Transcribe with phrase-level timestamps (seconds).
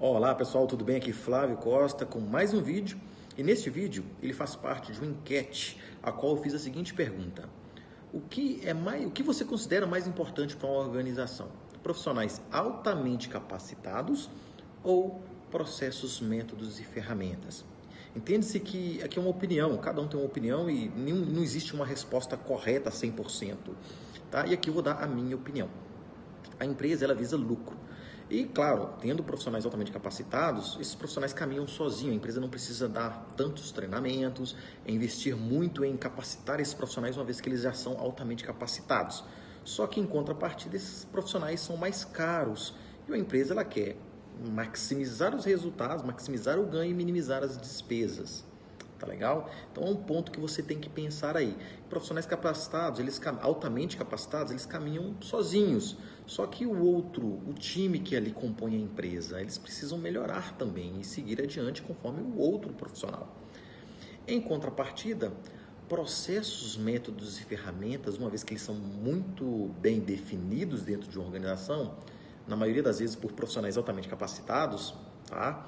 [0.00, 0.96] Olá pessoal, tudo bem?
[0.96, 3.00] Aqui Flávio Costa com mais um vídeo
[3.38, 6.92] e neste vídeo ele faz parte de uma enquete a qual eu fiz a seguinte
[6.92, 7.48] pergunta:
[8.12, 11.48] o que é mais, o que você considera mais importante para uma organização?
[11.82, 14.28] Profissionais altamente capacitados
[14.82, 17.64] ou processos, métodos e ferramentas?
[18.14, 21.74] Entende-se que aqui é uma opinião, cada um tem uma opinião e não, não existe
[21.74, 23.56] uma resposta correta 100%.
[24.30, 24.46] Tá?
[24.46, 25.68] E aqui eu vou dar a minha opinião.
[26.60, 27.76] A empresa ela visa lucro.
[28.28, 32.12] E, claro, tendo profissionais altamente capacitados, esses profissionais caminham sozinhos.
[32.12, 34.56] A empresa não precisa dar tantos treinamentos,
[34.86, 39.24] investir muito em capacitar esses profissionais, uma vez que eles já são altamente capacitados.
[39.64, 42.74] Só que, em contrapartida, esses profissionais são mais caros
[43.08, 43.96] e a empresa ela quer
[44.42, 48.44] maximizar os resultados, maximizar o ganho e minimizar as despesas.
[48.98, 49.50] Tá legal?
[49.72, 51.56] Então é um ponto que você tem que pensar aí.
[51.90, 55.96] Profissionais capacitados, eles altamente capacitados, eles caminham sozinhos.
[56.24, 61.00] Só que o outro, o time que ali compõe a empresa, eles precisam melhorar também
[61.00, 63.36] e seguir adiante conforme o outro profissional.
[64.24, 65.32] Em contrapartida,
[65.88, 71.26] processos, métodos e ferramentas, uma vez que eles são muito bem definidos dentro de uma
[71.26, 71.96] organização,
[72.52, 74.94] na maioria das vezes por profissionais altamente capacitados,
[75.26, 75.66] tá?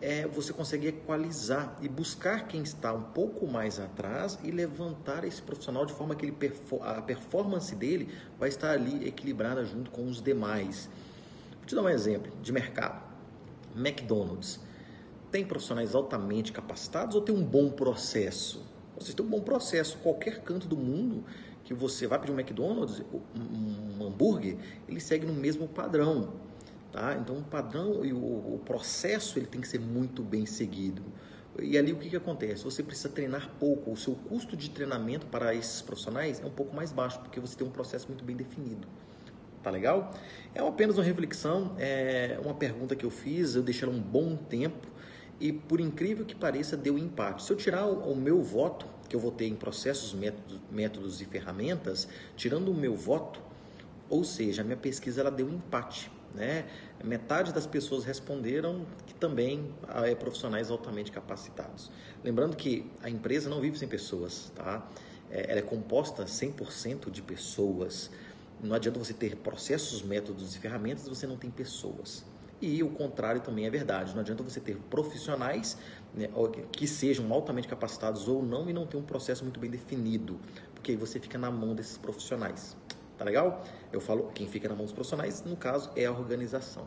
[0.00, 5.42] É, você consegue equalizar e buscar quem está um pouco mais atrás e levantar esse
[5.42, 6.36] profissional de forma que ele,
[6.82, 10.88] a performance dele vai estar ali equilibrada junto com os demais.
[11.58, 13.02] Vou te dar um exemplo de mercado.
[13.74, 14.60] McDonald's
[15.32, 18.64] tem profissionais altamente capacitados ou tem um bom processo?
[18.96, 19.98] Vocês têm um bom processo.
[19.98, 21.24] Qualquer canto do mundo
[21.64, 23.02] que você vai pedir um McDonald's,
[23.34, 23.83] um
[24.14, 24.56] hambúrguer,
[24.88, 26.34] ele segue no mesmo padrão.
[26.92, 27.16] Tá?
[27.20, 31.02] Então, o padrão e o, o processo ele tem que ser muito bem seguido.
[31.60, 32.64] E ali o que, que acontece?
[32.64, 36.74] Você precisa treinar pouco, o seu custo de treinamento para esses profissionais é um pouco
[36.74, 38.86] mais baixo, porque você tem um processo muito bem definido.
[39.62, 40.12] Tá legal?
[40.54, 44.36] É apenas uma reflexão, é uma pergunta que eu fiz, eu deixei ela um bom
[44.36, 44.88] tempo
[45.40, 47.42] e por incrível que pareça deu empate.
[47.42, 51.24] Se eu tirar o, o meu voto, que eu votei em processos, métodos, métodos e
[51.24, 53.40] ferramentas, tirando o meu voto,
[54.08, 56.10] ou seja, a minha pesquisa ela deu empate.
[56.34, 56.66] Né?
[57.02, 59.72] Metade das pessoas responderam que também
[60.04, 61.90] é profissionais altamente capacitados.
[62.24, 64.88] Lembrando que a empresa não vive sem pessoas, tá?
[65.30, 68.10] É, ela é composta 100% de pessoas.
[68.60, 72.24] Não adianta você ter processos, métodos e ferramentas se você não tem pessoas.
[72.60, 74.12] E o contrário também é verdade.
[74.12, 75.76] Não adianta você ter profissionais
[76.14, 76.28] né,
[76.72, 80.40] que sejam altamente capacitados ou não e não ter um processo muito bem definido,
[80.72, 82.76] porque aí você fica na mão desses profissionais.
[83.16, 83.64] Tá legal?
[83.92, 86.84] Eu falo, quem fica na mão dos profissionais, no caso, é a organização.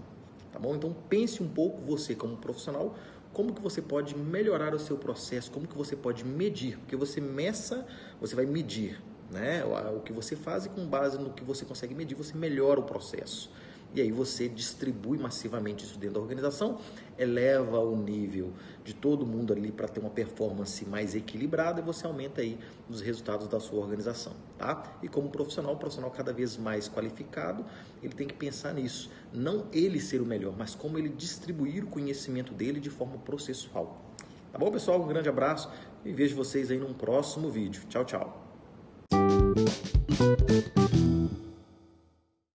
[0.52, 0.76] Tá bom?
[0.76, 2.96] Então pense um pouco você como profissional,
[3.34, 7.22] como que você pode melhorar o seu processo, como que você pode medir, porque você
[7.22, 7.86] meça,
[8.20, 9.64] você vai medir, né?
[9.96, 12.84] O que você faz e com base no que você consegue medir, você melhora o
[12.84, 13.52] processo
[13.98, 16.80] e aí você distribui massivamente isso dentro da organização,
[17.18, 18.54] eleva o nível
[18.84, 22.60] de todo mundo ali para ter uma performance mais equilibrada e você aumenta aí
[22.90, 24.98] os resultados da sua organização, tá?
[25.02, 27.66] E como profissional, um profissional cada vez mais qualificado,
[28.04, 31.88] ele tem que pensar nisso, não ele ser o melhor, mas como ele distribuir o
[31.88, 34.00] conhecimento dele de forma processual.
[34.52, 35.02] Tá bom, pessoal?
[35.02, 35.70] Um grande abraço
[36.06, 37.82] e vejo vocês aí num próximo vídeo.
[37.90, 38.44] Tchau, tchau.